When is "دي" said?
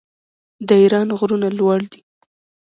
1.91-2.01